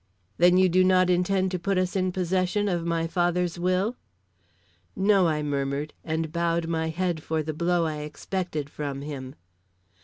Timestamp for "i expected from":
7.85-9.01